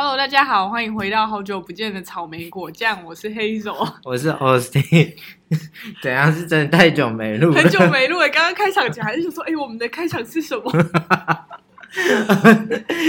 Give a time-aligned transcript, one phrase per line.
[0.00, 3.74] Hello，大家好，欢迎回到好久不见的草莓果酱，我是黑手，
[4.06, 5.12] 我是 Austin。
[6.00, 7.50] 怎样是真的太久没录？
[7.52, 10.70] 很久没录诶，刚刚开场前还是说，哎，我们的开场是什么？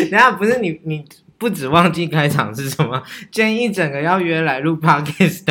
[0.10, 1.06] 等下不是你，你
[1.38, 5.46] 不止忘记开场是什么，今天一整个要约来录 Podcast，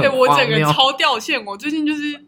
[0.00, 2.18] 对我整个超掉线，我最近就是。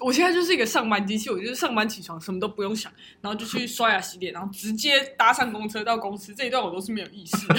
[0.00, 6.34] 我现在就是一个上班机器，我就是上班起床什么都不用想，然后就去刷牙洗脸，然后直接搭上公车到公司。
[6.34, 7.54] 这一段我都是没有意识的，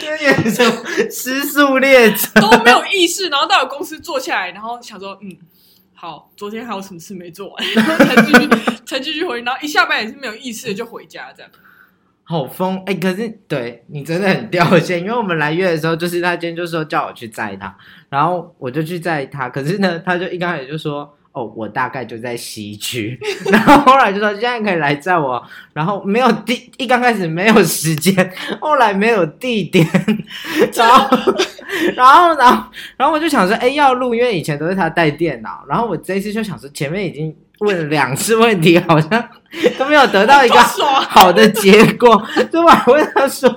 [0.00, 5.36] 有点什失速列车都没有意识，然后到了公司坐下来，然后想说，嗯，
[5.92, 8.48] 好，昨天还有什么事没做完，然后才继续
[8.86, 11.50] 才继续回，然后一下班也是没有意识的就回家这样。
[12.24, 12.94] 好疯哎！
[12.94, 17.76] 可是对你真的很掉线， 因为我们来约的时候，就是他今天就说叫我去载他，
[18.08, 19.48] 然后我就去载他。
[19.48, 23.18] 可是呢，他就一开始就说：“哦，我大概就在西区。
[23.50, 29.86] ”然后后来就说：“现在可以来载我。”然后没有地，一刚开始没有时间，后来没有地点，
[30.74, 31.16] 然后
[31.96, 32.64] 然后然后
[32.96, 37.34] 然后我就想说：“哎，要录，因为以前都是他带电脑。”然后我这一次就想说，前面已经。
[37.58, 39.28] 问了两次问题，好像
[39.78, 42.20] 都没有得到一个好的结果。
[42.50, 43.48] 就我还问他说：“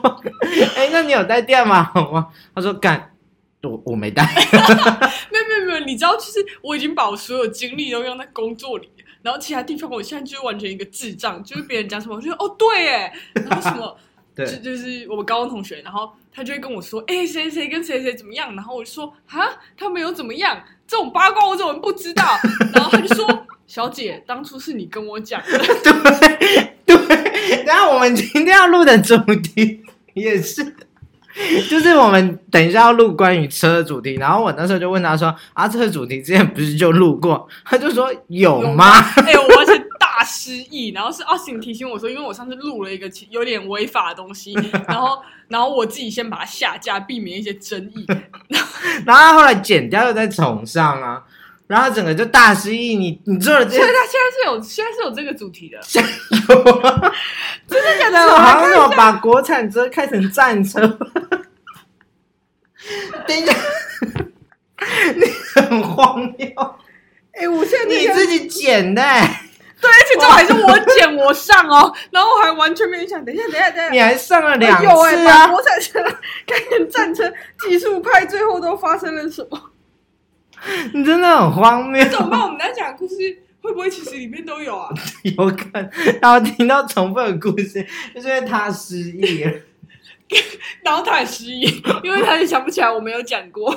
[0.78, 2.28] 哎，那你有带电吗？”好吗？
[2.54, 3.10] 他说：“干，
[3.66, 4.23] 我我没带。
[5.31, 8.89] ”没有没有没有，你知道，就是我已经把我所有精力都用在工作里，
[9.21, 13.97] 然后其他地方我现在就是完全一个智障，就是别人讲什么，我觉得哦对哎， 然后什么，
[14.38, 20.63] 就就是我们高中同学，然后他就会跟我说：“哎，谁谁跟谁谁怎么样？”然后我就说：“啊，他们有怎么样？
[20.88, 22.23] 这种八卦我怎么不知道？”
[22.73, 23.45] 然后他就说。
[23.67, 25.58] 小姐，当初是你跟我讲的，
[26.86, 27.63] 对 对。
[27.63, 29.81] 然后我们今天要录的主题
[30.13, 30.63] 也是，
[31.69, 34.16] 就是我们等一下要录关于车的主题。
[34.16, 38.86] 然后我那时候就问他说：“啊，这个主题之前不是就录过？” 他就说：“有吗？”
[39.25, 40.92] 哎，我完全大失忆。
[40.92, 44.53] 然后是阿信提醒我说，因为我上次录了一个有点违法的东西，
[44.88, 48.05] 然后然后我自己先把它下架，避免一些争议。
[49.05, 51.21] 然后后来剪掉又再重上啊。
[51.67, 55.83] 然后整个就大失忆，你你做了这，所以他现在是有现在是有这个主题的， 有
[57.67, 58.20] 真的假的？
[58.27, 60.80] 我好像我把国产车开成战车，
[63.25, 63.54] 等一下，
[65.15, 65.23] 你
[65.55, 66.48] 很荒谬。
[67.31, 74.87] 哎，我现在你自己剪的，对，而且这还是我剪我上哦， 然后我还完全没有想，等一下等一下等一下，你还上了两次
[75.27, 75.48] 啊？
[75.48, 75.99] 国产车
[76.45, 77.23] 开成战车，
[77.67, 79.59] 技术派最后都发生了什么？
[80.93, 82.03] 你真的很荒谬。
[82.05, 82.42] 怎么办？
[82.42, 83.15] 我们在讲故事，
[83.61, 84.89] 会不会其实里面都有啊？
[85.23, 85.89] 有可能。
[86.21, 89.52] 然后听到重复的故事， 就是因为他失忆了。
[90.81, 91.61] 然后他也失忆，
[92.04, 93.70] 因为他也想不起来我没有讲过。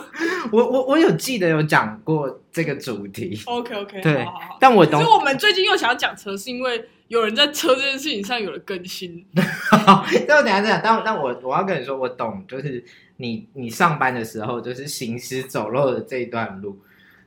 [0.51, 3.39] 我我我有记得有讲过这个主题。
[3.45, 4.27] OK OK，对。
[4.59, 4.99] 但我懂。
[5.03, 9.27] 所以我们最近又想要讲车，是因为有人在车这件事情上有了更新。
[10.27, 10.81] 但我等下再讲。
[10.83, 12.83] 但但我我要跟你说，我懂，就是
[13.19, 16.79] 你你上班的时候，就是行尸走肉的这一段路，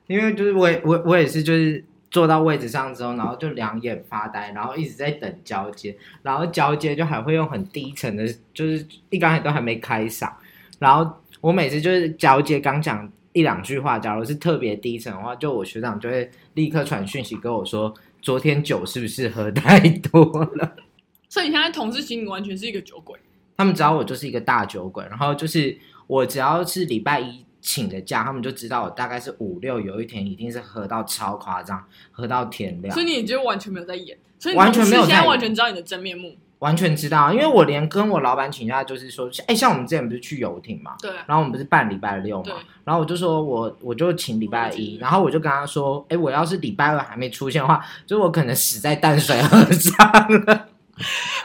[0.07, 1.85] 因为就是我我我也是就是。
[2.12, 10.30] 坐到位置上之后，然后就两眼发呆，然后一直在等交接，然后交接就还会用很低沉的，就是一刚才都还没开嗓，
[10.78, 11.09] 然后
[11.40, 20.25] 我每次就是交接刚讲一两句话，假如是特别低沉的话，就我学长就会立刻传讯息跟我说，昨天酒是不是喝太多
[20.56, 20.75] 了？
[21.30, 23.18] 所以你现在同事心里完全是一个酒鬼，
[23.61, 25.77] 他们知道我就是一个大酒鬼，然后就是
[26.07, 27.45] 我只要是礼拜一。
[27.63, 32.91] 请的假，他们就知道我大概是五六有一天一定是喝到超夸张，喝到天亮。
[32.91, 50.01] 所以你就完全没有在演，所以完全没有现在完全知道你的真面目，完全知道，因为我连跟我老板请假，就是说，哎，像我们之前不是去游艇嘛，对，然后我们不是办礼拜六嘛，然后我就说我我就请礼拜一，然后我就跟他说，哎，我要是礼拜二还没出现的话，就我可能死在淡水河上
[50.45, 50.67] 了。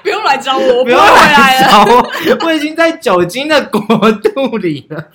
[0.06, 2.08] 不用来找我，我不用来了我，
[2.46, 3.80] 我已经在酒精的国
[4.12, 5.10] 度里了。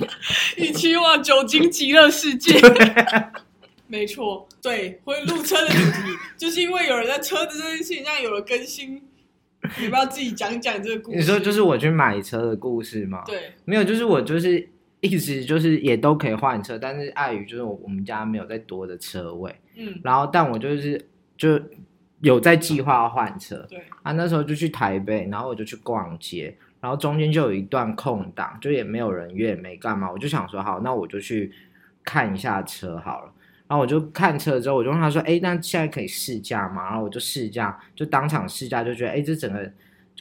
[0.57, 2.59] 你期望酒精极乐世界？
[3.87, 9.01] 没错，对，会录车的主题，就是因为有人在车子这件事情上有了更新。
[9.79, 11.17] 你不要自己讲讲这个故事。
[11.17, 13.23] 你说就是我去买车的故事吗？
[13.25, 14.67] 对，没有，就是我就是
[14.99, 21.07] 一直就是也都可以换车，但是碍于就是我我们家没有再多的车位，嗯，然后但我就是
[21.37, 21.57] 就。
[22.21, 31.51] 有在计划换车，对啊，那时候就去台北，然后我就去逛街，然后中间就有一段空档，就也没有人约，没干嘛，我就想说好，那我就去
[32.03, 33.33] 看一下车好了。
[33.67, 39.71] 然后我就看车之后，我就问他说：“哎，那现在可以试驾吗？”然后我就试驾，就当场试驾，就觉得哎，这整个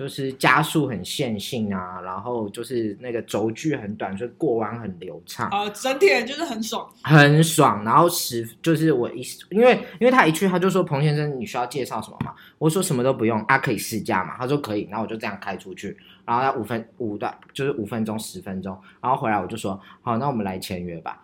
[0.00, 6.90] 就是加速很线性啊，然后就是那个轴距很短，所以过弯很流畅，啊，整体就是很爽。
[7.02, 7.84] 很爽。
[7.84, 9.20] 然后十就是我一
[9.50, 12.32] 因为因为他一去他就说彭先生你需要介绍什么嘛？
[12.56, 14.38] 我说什么都不用啊，可以试驾嘛？
[14.38, 15.94] 他说可以，然后我就这样开出去，
[16.24, 21.20] 然后他五分五段就是五分钟十分钟，然后回来我就说好，那我们来签约吧。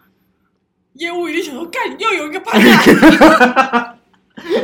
[0.93, 2.61] 业务一定想说，干又有一个盘
[3.55, 3.86] 打，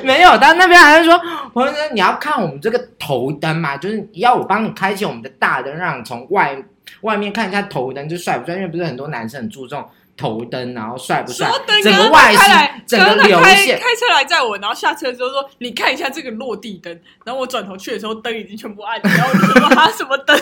[0.06, 1.18] 没有，但那边还是说，
[1.54, 6.56] 彭先生，你要看我们这个头灯嘛，就是要我帮你开启我们的大灯，让你从外
[7.02, 9.84] 外面看一下头灯就帅不帅，因为不是很多男生很注重
[10.16, 11.50] 头灯，然后帅不帅
[11.82, 12.54] 整个外形
[12.86, 20.38] 整个流线，开开车来载我，然后下车的时候说，你看一下这个落地灯，然后我转头去的时候，灯已经全部暗了，然后我就说 他什么灯？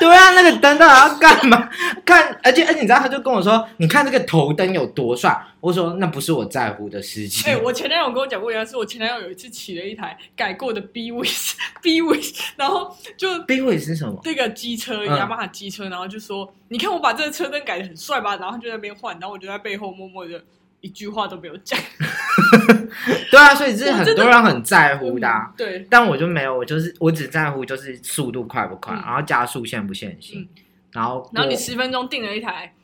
[0.08, 1.68] 对啊，那个灯到底要干嘛？
[2.06, 7.52] 看，而且而且你知道，他就跟我说，你看这个头灯有多帅，我说那不是我在乎的事情。
[7.52, 14.18] 哎、我前男友跟我讲过原来，是我前男友有一次骑了一台 改过的 B w i s B w i s 然后就冰位是什么？
[14.24, 20.42] 那个机车，嗯雅马哈机车，然后就说：“你看我把这个车灯改的很帅吧？”然后他就在那边换，然后我就在背后默默的
[20.80, 21.78] 一句话都没有讲。
[23.30, 25.46] 对啊，所以这是很多人很在乎的、啊。
[25.50, 30.48] 嗯对，但我就没有，我就是我只在乎就是速度快不快，嗯然后加速限不限行，嗯
[30.92, 32.74] 然后然后你十分钟订了一台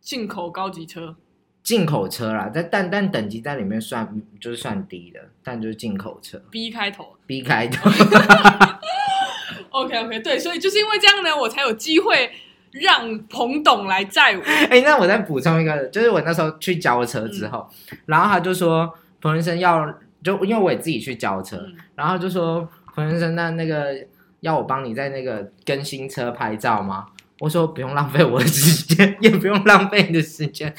[0.00, 1.16] 进口高级车，
[1.62, 7.16] 进口车啦，但但但等级在里面算就是算低的，但就是进口车 B 开头。
[7.26, 7.90] B 开头。
[9.70, 12.30] OK OK，对，所以就是因为这样呢，我才有机会
[12.72, 14.42] 让彭董来载我。
[14.42, 23.94] 哎、那我再补充一个，就是我那时候去交车之后，嗯然后他就说彭先生要就因为我也自己去交车，嗯然后就说彭先生那那个
[24.40, 27.06] 要我帮你在那个更新车拍照吗？
[27.40, 30.72] 我说不用浪费我的时间， 也不用浪费你的时间，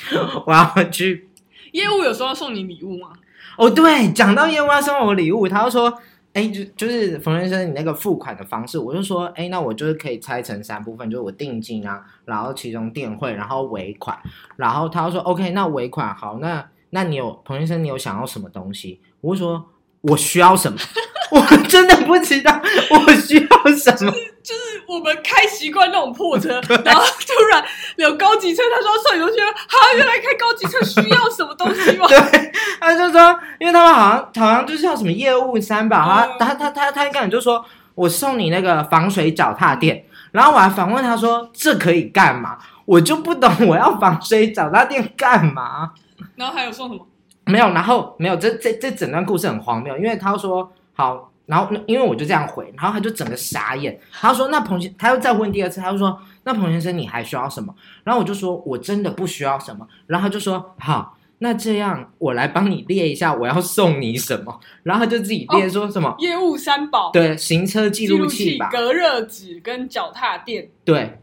[0.46, 1.28] 我要去
[1.74, 3.10] 业务有时候要送你礼物吗？
[3.58, 5.94] 哦，对，讲到业务要送我礼物，他就说，
[6.34, 14.18] 哎，就就是冯先生，你那个付款的方式，我就说，哎，那我就是可以拆成三部分，就是我定金啊，然后其中电汇，然后尾款，
[14.56, 19.00] 然后他说，OK，那尾款好，那那你有彭先生，你有想要什么东西？
[19.22, 19.64] 我就说
[20.04, 20.78] 我需要什么，
[21.32, 22.62] 我真的不知道
[22.92, 24.12] 我需要什么。
[24.44, 27.64] 就是我们开习惯那种破车， 然后突然
[27.96, 32.06] 有高级车，他说要送你东西，哈，原来开高级车需要什么东西吗？
[32.12, 32.52] 对，
[32.82, 37.64] 他就说，因为他们好像好像就是要什么业务三吧，嗯他他他他他一开始就说，
[37.96, 42.58] 我送你那个防水脚踏垫，然后我还反问他说，这可以干嘛？
[42.84, 45.92] 我就不懂我要防水脚踏垫干嘛？
[46.36, 47.08] 然后还有送什么？
[47.46, 57.74] 没有，然后没有，这这这整段故事很荒谬，因为他说好，然后因为我就这样回，然后他就整个傻眼，他说那彭先，他又再问第二次，他就说那彭先生你还需要什么？
[58.04, 61.18] 然后我就说我真的不需要什么，然后他就说好。
[61.40, 70.70] 那这样，我来帮你列一下我要送你什么，然后他就自己列说什么，业务三宝，对，行车记录器吧，隔热纸跟脚踏垫。
[70.86, 71.20] 对，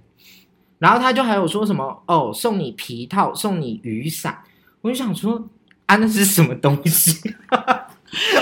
[0.79, 4.43] 然后他就还有说什么哦，送你皮套，送你雨伞，
[4.83, 5.43] 我就想说
[5.91, 7.35] 啊，那是什么东西？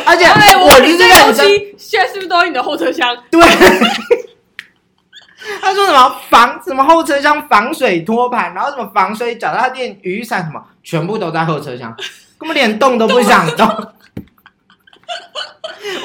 [0.04, 3.16] 而且哎，我这个东西现在是不是都在你的后车厢？
[3.30, 3.40] 对。
[5.62, 11.96] 他说什么防什么后车厢防水托盘，然后什么防水脚踏垫、雨伞什么，全部都在后车厢，
[12.36, 13.66] 根本连动都不想动。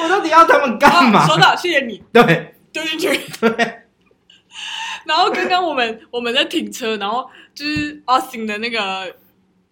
[0.02, 1.26] 我到底要他们干嘛啊？
[1.26, 3.20] 收到，谢谢你，对丢进去。
[3.38, 3.50] 对，
[5.04, 9.14] 然后刚刚我们我们在停车，然后就是 Austin 的那个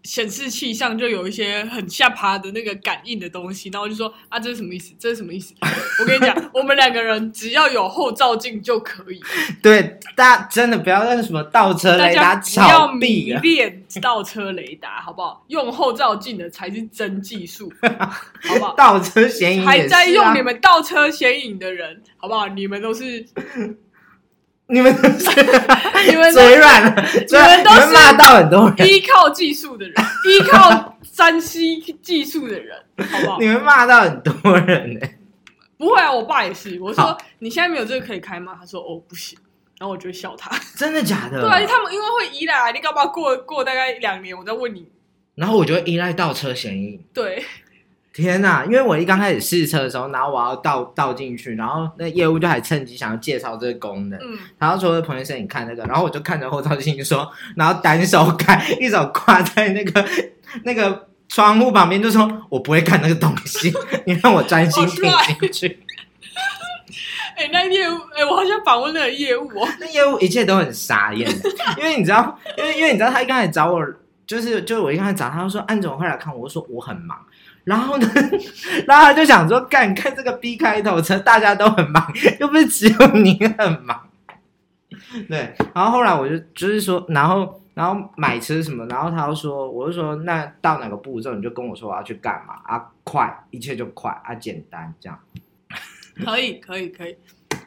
[0.05, 4.93] 显示器上就有一些很下爬的那个感应的东西，然后我就说啊，这是什么意思？
[4.99, 5.55] 这是什么意思？
[6.01, 9.21] 我跟你讲，我们两个人只要有后照镜就可以，
[9.63, 13.33] 对，大家真的不要那什么倒车大雷达家不要炒迷。
[13.35, 15.45] 恋倒车雷达，好不好？
[15.49, 18.75] 用后照镜的才是真技术，好不好？
[18.79, 22.49] 倒车嫌疑也是、啊、还在用你们倒车显影的人，好不好？
[22.49, 23.25] 你们都是
[24.73, 24.91] 你们
[26.09, 29.95] 你们都嘴软了，你们都是骂到很多人，依靠技术的人，
[30.29, 32.77] 依靠山西技术的人，
[33.11, 33.47] 好不好你？
[33.47, 35.01] 们骂到很多人呢、
[35.77, 36.81] 不会啊，我爸也是。
[36.81, 38.57] 我说你现在没有这个可以开吗？
[38.59, 39.39] 他说哦不行，
[39.79, 40.51] 然后我就笑他。
[40.77, 41.43] 真的假的？
[41.43, 44.89] 对啊，他们因为会依赖，你干嘛过过大概两年，我再问你。
[45.35, 47.01] 然后我就会依赖倒车嫌疑。
[47.13, 47.45] 对，
[48.13, 48.63] 天呐！
[48.67, 57.27] 因为我一刚开始试车的时候，然后我要倒倒进去，然后那业务就还趁机想要介绍这个功能，嗯，然后说彭先生你看那个，然后我就看着后照镜说，
[57.57, 60.05] 然后单手开，一手挂在那个
[60.65, 63.73] 那个窗户旁边，就说我不会看那个东西，
[64.05, 65.79] 你让我专心听进去。
[67.35, 69.67] 哎、那业务，哎、我好像访问那个业务哦。
[69.81, 71.29] 那业务一切都很傻眼，
[71.79, 73.83] 因为你知道，因为因为你知道他一刚才找我，
[74.27, 77.19] 就是就是我一刚才找他，他说安总会来看我，我说我很忙，
[77.65, 78.09] 然后呢，
[78.87, 84.09] 然后他就想说，干看这个 B 开头车，大家都很忙， 又不是只有你很忙。
[85.29, 95.19] 对，然后后来我就就是说，然后然后买车什么，然后他又说，我就说那到哪个步骤你就跟我说我要去干嘛啊，快，一切就快啊，简单这样。
[96.25, 97.17] 可以，可以，可以。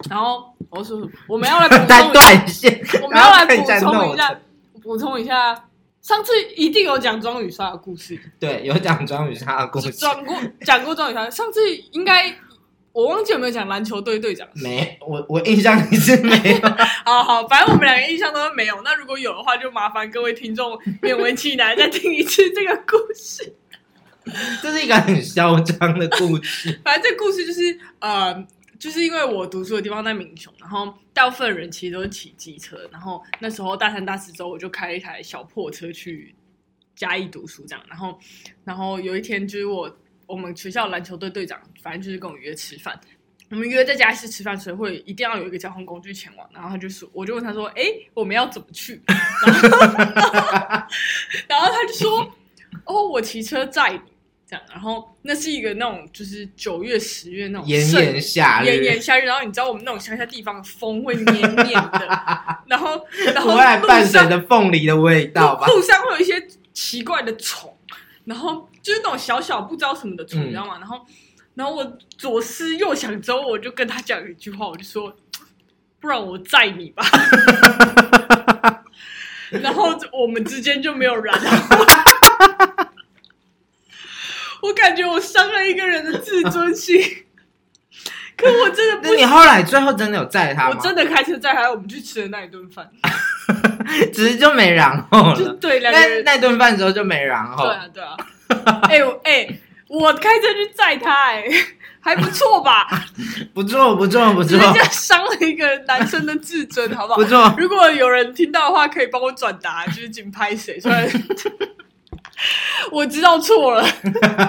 [0.10, 2.70] 然后我说我们要来补在充一下，
[3.02, 4.40] 我们要来补充一下，
[4.84, 5.65] 补充一下。
[6.06, 11.28] 上次一定有讲庄雨莎的故事，对，有讲庄雨莎的故事，讲过讲过庄雨莎。
[11.32, 11.60] 上次
[11.94, 12.32] 应该
[12.92, 14.48] 我忘记有没有讲篮球队队长。
[14.54, 16.30] 没，我我印象里是没
[16.62, 16.70] 有。
[17.04, 18.80] 好好，反正我们两个印象都没有。
[18.84, 23.56] 那如果有的话，就麻烦各位听众勉为其难再听一次这个故事。
[24.62, 26.80] 这是一个很嚣张的故事。
[26.86, 28.46] 反正这故事就是呃，
[28.86, 36.36] 就是因为我读书的地方在民雄，然后大部分人其实都是骑机车，然后那时候大三大四之后，我就开一台小破车去
[36.96, 38.20] 嘉义读书这样，然后
[38.64, 42.96] 然后有一天就是我我们学校篮球队队长，反正就是跟我约吃饭。
[43.50, 46.48] 我们约在嘉义吃饭，所以会一定要有一个交通工具前往。
[46.54, 49.68] 然后他就说，我就问他说：“哎，我们要怎么去？”然后
[51.48, 52.32] 然后他就说
[52.86, 54.00] ：“哦，我骑车载你。”
[54.70, 62.08] 然后那是一个那种就是九月、十月那种炎炎夏日，炎炎夏日，然后你知道我们那种乡下地方风会黏黏的，
[62.68, 63.02] 然后
[63.34, 65.68] 然后回来路上伴随着凤梨的味道吧。
[65.68, 67.76] 路上会有一些奇怪的虫，
[68.26, 70.78] 然后就是那种小小不知道什么的虫，嗯你知道吗？
[70.80, 71.06] 然后
[71.56, 75.16] 然后我左思右想之后，我就跟他讲一句话，我就说，
[76.00, 77.04] 不然我载你吧。
[79.62, 81.86] 然后我们之间就没有然后。
[84.76, 87.02] 我感觉我伤了一个人的自尊心，
[88.36, 90.76] 可我真的不那你后来最后真的有载他吗？
[90.78, 92.92] 我真的开车载他，我们去吃的那一顿饭，
[94.14, 95.54] 只是就没然后就了。
[95.54, 97.74] 对两个那人，那顿饭之后就没然后对。
[97.74, 98.18] 啊对啊，
[98.90, 99.48] 哎我哎，
[99.88, 101.46] 我开车去载他，哎，
[102.02, 102.86] 还不错吧？
[103.56, 107.24] 不错不错不错只是这样伤了一个男生的自尊，好不好不？
[107.24, 111.10] 错，如果有人听到的话，可以帮我转达，就是紧拍谁，虽然
[112.92, 113.88] 我知道错了，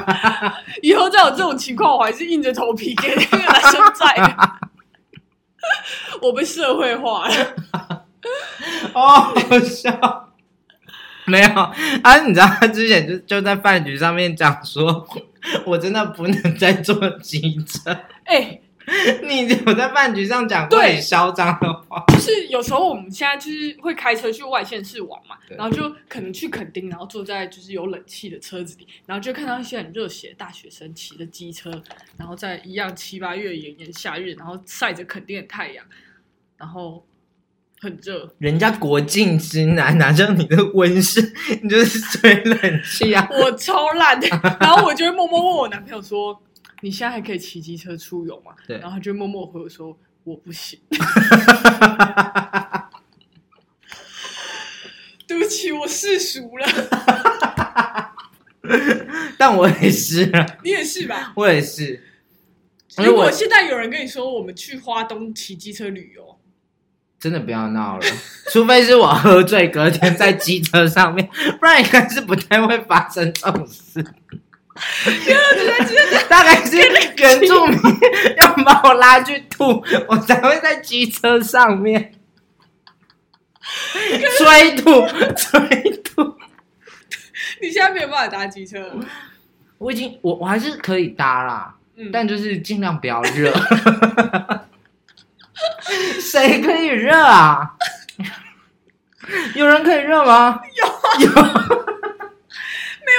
[0.82, 4.36] 以后再有这种情况，我还是硬着头皮给那个男生载。
[6.22, 7.34] 我被社会化了，
[8.94, 9.02] 哦，
[9.48, 10.22] 好笑。
[11.24, 11.48] 没有
[12.04, 15.04] 啊，你知道他之前就就在饭局上面讲说，
[15.64, 17.90] 我真的不能再坐机车。
[18.26, 18.60] 哎、
[19.26, 31.82] 你有在饭局上讲过很嚣张的话，就是有时候我们现在就是会开车去外县市玩嘛，然后就可能去垦丁，然后坐在就是有冷气的车子里，然后就看到一些很热血的大学生骑着机车，
[32.16, 35.84] 然后在一样七八月炎炎夏日，然后晒着垦丁的太阳，
[36.56, 37.04] 然后
[37.80, 38.32] 很热。
[38.38, 43.28] 人家国境之南，哪像你的温室，你就是吹冷气啊。
[43.32, 44.28] 我超烂的，
[44.60, 46.40] 然后我就会默默问我男朋友说
[46.82, 50.78] ：“你现在还可以骑机车出游吗？”对然后他就默默回我说：“我不行。
[55.26, 56.66] ”对不起，我世俗了。
[59.38, 61.32] 但我也是啊， 你也是吧？
[61.36, 62.02] 我也是。
[62.98, 66.38] 如果我现在有人跟你说我们去花东骑机车旅游，
[67.20, 68.06] 真的不要闹了，
[68.50, 71.28] 除非是我喝醉隔天在机车上面，
[71.60, 74.04] 不然应该是不太会发生这种事。
[76.28, 77.78] 大概是原住民
[78.36, 82.12] 要把我拉去吐， 我才会在机车上面
[84.38, 85.60] 催吐催
[86.04, 86.36] 吐。
[87.62, 88.94] 你现在没有办法搭机车了。
[89.78, 93.52] 我已经我我还是可以搭啦，嗯，但就是尽量不要热。
[96.20, 97.72] 谁可以热啊？
[99.54, 100.60] 有人可以热吗？
[100.76, 101.75] 有有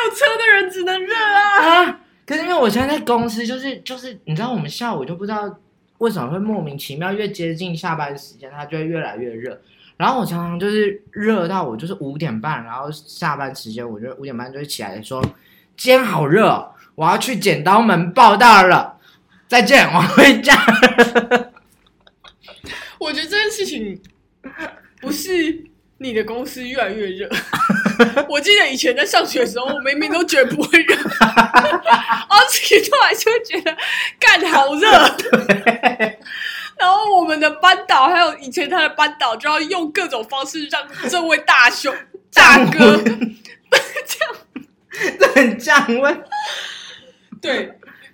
[0.10, 1.86] 车的人只能热啊。
[1.86, 2.00] 啊！
[2.26, 5.58] 可是因为我现在在公司，就是就是，你知道我们下午就不知道
[6.00, 9.60] 为什么会莫名其妙越接近下班时间，它就会越来越热。
[9.96, 15.22] 然后我常常就是热到我就是五点半，然后下班时间，我就五点半就会起来说，
[15.78, 18.98] 今天好热哦，我要去剪刀门报道了，
[19.48, 20.54] 再见，我回家。
[23.00, 24.00] 我觉得这件事情
[25.00, 25.64] 不是
[26.00, 27.30] 你的公司越来越热。
[28.30, 33.76] 我记得以前在上学的时候，我明明都觉得不会热，而且突然就会觉得
[34.20, 34.90] 干好热。
[36.78, 41.94] 然后我们的班导还有以前他的班导就要用各种方式让这位大兄
[42.34, 43.02] 大哥
[45.20, 46.24] 这很降温。
[47.42, 47.72] 对，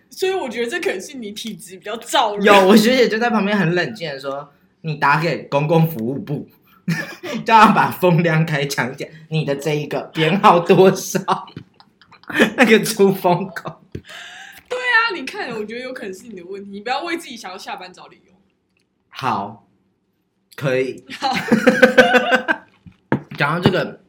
[0.10, 2.44] 所以我觉得这可能是你体质比较燥热。
[2.46, 6.48] 有，我学姐就在旁边很冷静的说：“你打给公共服务部，
[7.46, 11.22] 叫他把风量开强点，你的这一个编号多少？
[12.58, 13.82] 那个出风口。
[14.70, 18.34] 对啊，你看，我觉得有可能是你的问题，你不要为自己想要下班找理由。
[19.10, 19.68] 好，
[20.56, 21.06] 可以。
[21.20, 21.30] 好，
[23.38, 24.00] 讲到这个，嗯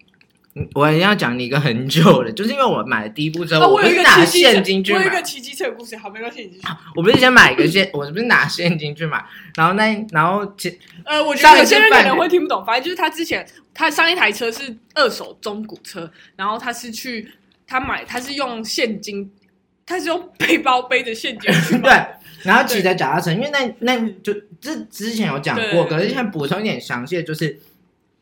[0.75, 6.66] 我一定要讲你一个很久的， 就是因为我买了第一部车，啊，我有一个不是拿现金去买，我有一个奇迹车的故事，好，没关系，你继续。
[6.94, 9.25] 我不是先买一个现， 我不是拿现金去买，
[9.56, 13.44] 然后那然后其呃，我觉得有些人可能会听不懂，反正就是他之前
[13.75, 17.28] 他上一台车是二手中古车，然后他是去
[17.66, 19.28] 他买他是用现金，
[19.84, 21.90] 他是用背包背着现金去对，，
[22.44, 27.58] 然后骑着脚踏车，因为那那就这之前有讲过，可是现在补充一点详细的，就是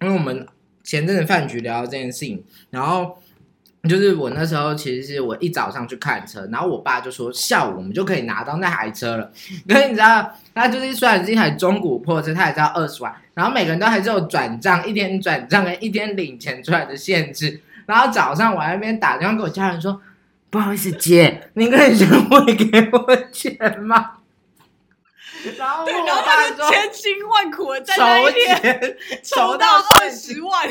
[0.01, 0.47] 因为我们
[0.83, 3.19] 前阵子饭局聊到这件事情，然后
[3.89, 9.31] 就是我那时候其实是我一早上去看车，然后我爸就说下午我们就可以拿到那台车了。
[9.69, 17.61] 可是你知道，他就是虽然是一台中古破车，它也是要二十万，然后每个人都还是有转账，一天转账跟一天领钱出来的限制。
[17.87, 20.01] 然后早上我那边打电话给我家人说。
[20.51, 24.19] 不好意思，姐，您可以先汇给我钱吗？
[25.59, 30.69] 然后然后他就千辛万苦的在那筹一天， 筹到二十万，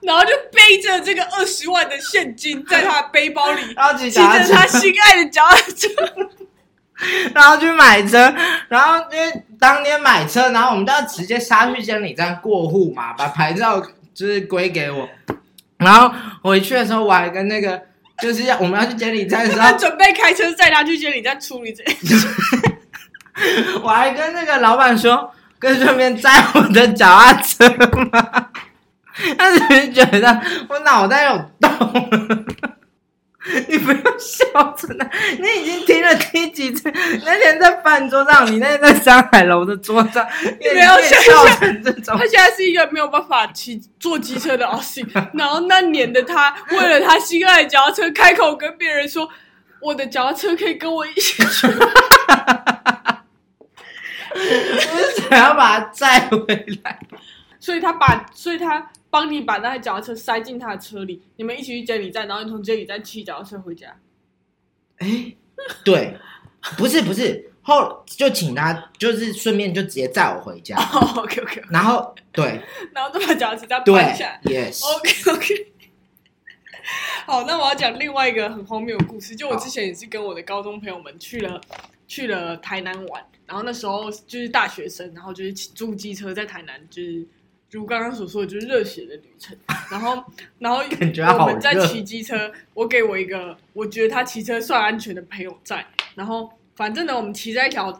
[0.00, 5.88] 然后就背着这个二十万的现金在他的背包里， 然后骑着他心爱的脚踏车。
[7.34, 8.32] 然后去买车，
[8.68, 13.80] 然后因为当天买车，然后我们就要直接杀去监理站过户嘛，把牌照
[14.14, 15.08] 就是归给我。
[15.78, 17.82] 然后回去的时候，我还跟那个
[18.20, 22.28] 就是要我们要去监理站的时候，准备开车载他去监理站处理这件事。
[23.82, 28.48] 我还跟那个老板说，跟顺便载我的脚踏车嘛。
[29.36, 32.48] 他只是觉得我脑袋有洞。
[33.68, 36.88] 你不要笑出来，你已经听了第几次？
[37.26, 40.24] 那天在饭桌上，你那天在上海楼的桌上，
[40.60, 42.24] 你没有想笑成这种他。
[42.24, 49.28] 现在是一个没有办法骑坐机车的 Austin，然后那年的他为了他心爱的脚踏车，开口跟别人说
[49.82, 51.66] ：“我的脚踏车可以跟我一起去。
[54.34, 56.98] 我是想要把它载回来。”
[57.60, 63.96] 所以他把，所以他帮你把那台脚踏车塞进他的车里，你们一起去监理站，然后你从监理站骑脚踏车回家。
[64.98, 65.32] 哎，
[65.84, 66.16] 对，
[66.76, 72.60] 不是不是，后就请他，就是顺便就直接载我回家， 哦，OK OK，然后对
[72.92, 74.40] 然后就把脚踏车这样对搬下来。
[74.42, 75.72] ，yes，OK OK。
[77.26, 79.36] 好，那我要讲另外一个很荒谬的故事。
[79.36, 81.60] 就我之前也是跟我的高中朋友们去了
[82.12, 87.26] 去了台南玩，然后那时候就是大学生，然后就是骑租机车在台南，就是
[87.70, 89.56] 如刚刚所说的，就是热血的旅程。
[89.90, 90.22] 然后
[90.58, 90.84] 然后
[91.38, 97.90] 我们在骑机车，我给我一个我觉得他骑车算安全的朋友在，然后反正呢，我们骑在一条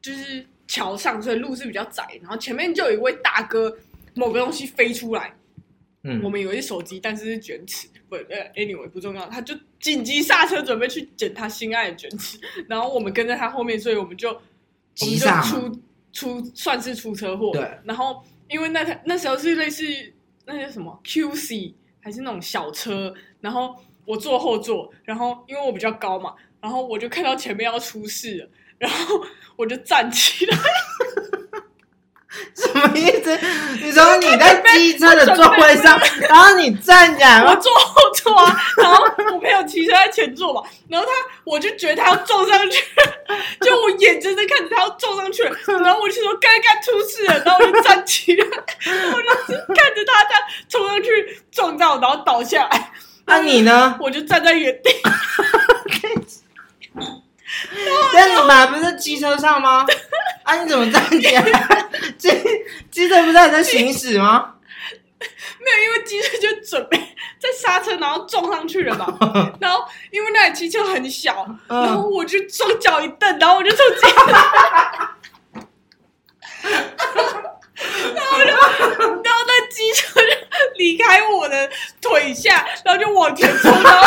[0.00, 3.76] 就是桥上，所以路是比较窄，然后前面就有一位大哥，
[4.14, 5.30] 某个东西飞出来。
[6.04, 15.80] 我嗯，们以为是手机，但是是卷尺，不呃，anyway 不重要，他就紧急刹车，准备去捡他心爱的卷尺，然后我们跟在他后面，所以我们就我们就出
[16.12, 19.84] 出算是出车祸，对，然后因为那台那时候是类似
[20.44, 30.58] 那些什么 QC 还是那种小车，然后我坐后座，然后因为我比较高嘛，然后我就看到前面要出事了，然后我就站起来，
[32.56, 33.38] 什么意思？
[33.82, 37.44] 你说你在机车的座位上，然后你站起来？
[37.44, 41.12] 我坐后座啊，然后我朋友骑车在前座嘛，然后他
[41.44, 42.82] 我就觉得他要撞上去，
[43.60, 52.90] 就我眼睁睁看着他要撞上去，然后我就说该该出事了， 然后我就站起来，我就是看着他这样冲上去撞到，然后倒下来，
[53.26, 53.96] 那你呢？
[54.00, 54.90] 我就站在原地，
[58.14, 59.84] 那你们还不是在机车上吗？
[60.44, 61.81] 啊，你怎么站起来？
[62.30, 64.54] 机机车不是还在行驶吗？
[65.58, 66.98] 没有，因为机车就准备
[67.38, 69.06] 在刹车，然后撞上去了嘛，
[69.60, 74.32] 然后因为那台机车很小，嗯然后我就双脚一蹬，然后我就从机车，
[78.14, 80.26] 然后就，然后那机车就
[80.76, 84.02] 离开我的腿下，然后就往前冲，然后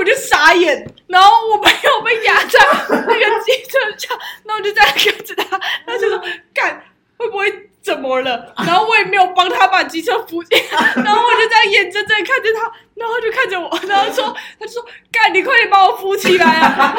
[0.00, 2.58] 我就傻眼，然后我朋友被压在
[2.88, 6.18] 那个机车上，然后我就这样看着他，他就说
[6.54, 6.82] 干
[7.18, 7.66] 会不会？
[7.82, 8.52] 怎么了？
[8.58, 16.94] 然后我也没有帮他把机车扶起来， 然后我就这样眼睁睁地看着他，然后他就看着我，然后说，他就说：“干，你快点把我扶起来啊！”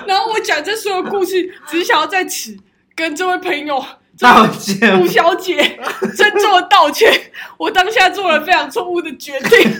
[0.06, 2.56] 然后我讲这所有故事，只是想要在此
[2.94, 3.84] 跟这位朋友
[4.18, 5.78] 道歉吴小姐
[6.16, 9.78] 郑重的道歉，我当下做了非常错误的决定。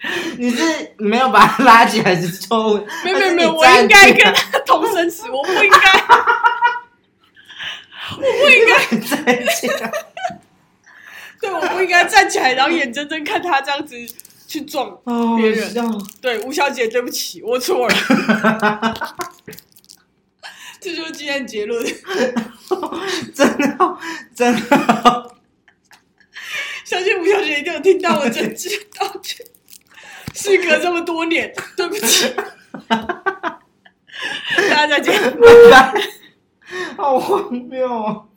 [0.38, 0.62] 你是
[0.98, 2.86] 没有把他拉起来是错误？
[3.04, 5.76] 没有没有没有，我应该跟他同生死，我不应该，
[8.16, 8.74] 我不应该。
[9.26, 9.92] 来站起来。
[11.40, 13.96] 对，我不应该站起来，然后眼睁睁看他这样子
[14.46, 14.88] 去撞。
[15.04, 15.82] 哦别人笑
[16.20, 17.94] 对，吴小姐，对不起，我错了。
[20.80, 21.84] 这就是今天的结论。
[23.34, 23.98] 真的
[24.34, 25.34] 真的
[26.84, 29.44] 相信吴小姐一定有听到我真挚的道歉。
[30.40, 32.32] 事隔这么多年， 对不起，
[32.88, 33.58] 大
[34.68, 35.12] 家再见。
[35.34, 35.46] 拜
[35.92, 35.94] 拜，
[36.96, 38.28] 好荒谬哦。